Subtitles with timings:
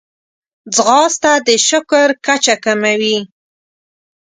[0.75, 3.17] ځغاسته د شکر کچه کموي